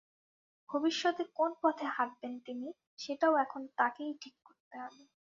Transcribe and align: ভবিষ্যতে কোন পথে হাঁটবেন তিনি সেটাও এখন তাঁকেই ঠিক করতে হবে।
ভবিষ্যতে 0.69 1.23
কোন 1.37 1.51
পথে 1.61 1.85
হাঁটবেন 1.87 2.33
তিনি 2.45 2.67
সেটাও 2.99 3.33
এখন 3.37 3.61
তাঁকেই 3.77 4.13
ঠিক 4.21 4.35
করতে 4.45 4.75
হবে। 4.77 5.01